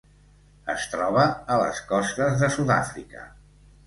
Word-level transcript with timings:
Es 0.73 0.85
troba 0.93 1.25
a 1.55 1.57
les 1.63 1.81
costes 1.91 2.39
de 2.45 2.49
Sud-àfrica. 2.57 3.27